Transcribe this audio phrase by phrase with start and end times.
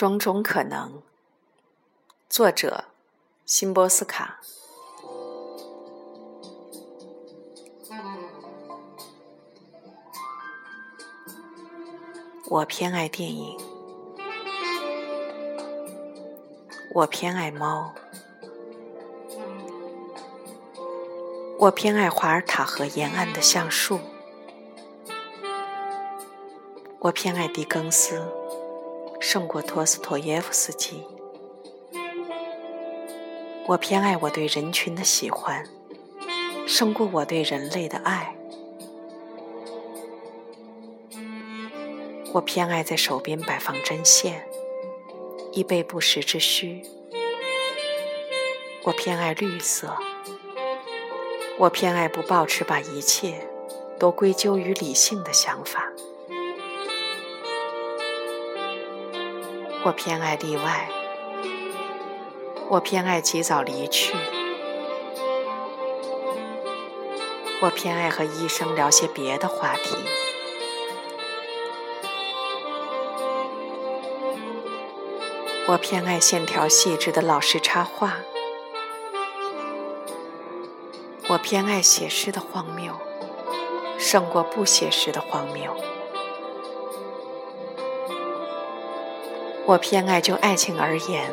[0.00, 1.02] 种种可能。
[2.30, 2.84] 作者：
[3.44, 4.40] 辛波斯卡。
[12.48, 13.58] 我偏爱电影，
[16.94, 17.92] 我偏爱猫，
[21.58, 24.00] 我偏爱华尔塔河沿岸的橡树，
[27.00, 28.26] 我偏爱狄更斯，
[29.20, 31.04] 胜过托斯托耶夫斯基。
[33.66, 35.64] 我偏爱我对人群的喜欢，
[36.66, 38.34] 胜过我对人类的爱。
[42.32, 44.48] 我偏爱在手边摆放针线，
[45.52, 46.82] 以备不时之需。
[48.84, 49.94] 我偏爱绿色。
[51.58, 53.46] 我偏爱不抱持把一切
[53.98, 55.92] 都归咎于理性的想法。
[59.82, 60.90] 我偏爱例外。
[62.68, 64.14] 我偏爱及早离去。
[67.62, 69.96] 我偏爱和医生聊些别的话题。
[75.66, 78.18] 我偏爱线条细致的老师插画。
[81.28, 82.92] 我偏爱写诗的荒谬，
[83.98, 85.74] 胜过不写诗的荒谬。
[89.70, 91.32] 我偏爱就爱情而言，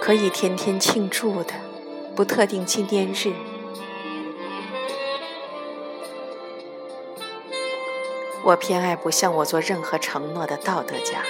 [0.00, 1.52] 可以天天庆祝的
[2.14, 3.34] 不特定纪念日。
[8.42, 11.22] 我偏爱不向我做任何承诺的道德家。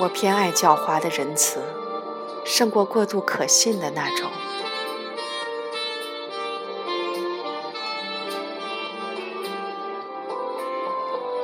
[0.00, 1.60] 我偏爱狡猾的仁慈，
[2.44, 4.28] 胜过过度可信的那种。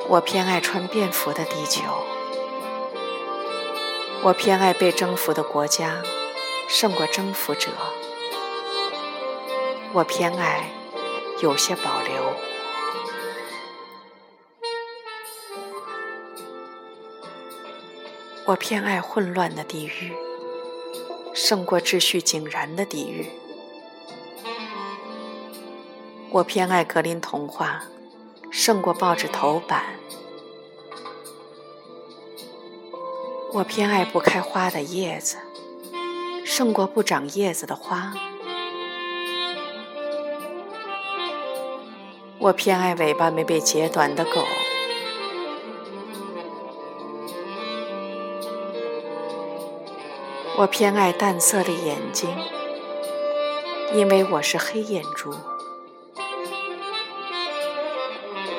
[0.08, 1.82] 我偏爱穿便服的地球。
[4.22, 6.00] 我偏爱被征服的国家，
[6.69, 7.70] 胜过征服者。
[9.92, 10.70] 我偏爱
[11.42, 12.34] 有些保留。
[18.47, 20.12] 我偏爱混乱的地狱，
[21.34, 23.28] 胜过秩序井然的地狱。
[26.31, 27.82] 我偏爱格林童话，
[28.50, 29.84] 胜过报纸头版。
[33.52, 35.36] 我偏爱不开花的叶子，
[36.44, 38.14] 胜过不长叶子的花。
[42.38, 44.44] 我偏爱尾巴没被截短的狗。
[50.58, 52.34] 我偏爱淡色的眼睛，
[53.94, 55.34] 因为我是黑眼珠。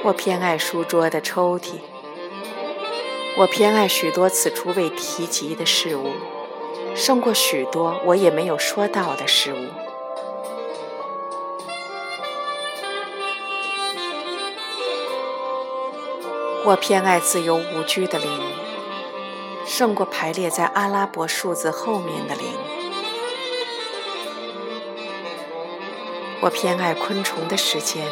[0.07, 1.81] 我偏爱书桌的抽屉。
[3.35, 6.13] 我偏爱许多此处未提及的事物，
[6.95, 9.67] 胜过许多我也没有说到的事物。
[16.63, 18.29] 我偏爱自由无拘的灵。
[19.65, 22.45] 胜过排列在阿拉伯数字后面的零。
[26.39, 28.05] 我偏爱昆虫的时间，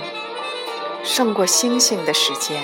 [1.05, 2.61] 胜过星星的时间。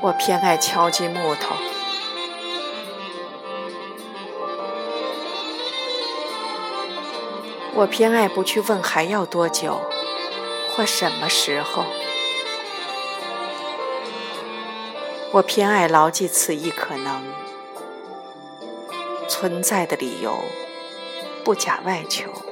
[0.00, 1.56] 我偏爱敲击木头。
[7.74, 9.82] 我偏爱不去问还要多久，
[10.70, 11.84] 或什么时候。
[15.32, 17.22] 我偏爱牢记此一可能
[19.28, 20.38] 存在的理由，
[21.44, 22.47] 不假外求。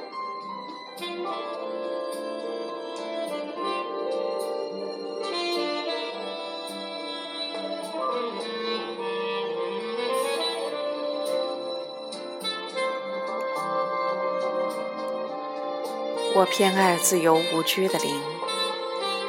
[16.37, 18.21] 我偏爱自由无拘的零，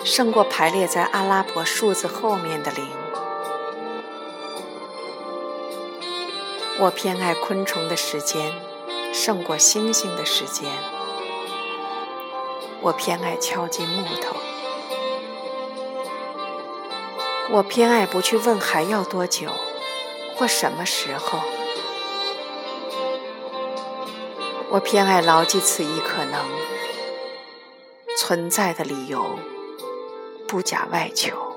[0.04, 2.86] 胜过排列在阿拉伯数字后面的零。
[6.78, 8.52] 我偏爱昆虫的时间，
[9.10, 10.70] 胜过星星的时间。
[12.82, 14.36] 我偏爱敲击木头。
[17.52, 19.48] 我偏爱不去问还要多久，
[20.36, 21.38] 或什么时候。
[24.68, 26.44] 我偏爱牢记此一可能
[28.20, 29.38] 存在的理由，
[30.48, 31.47] 不假外求。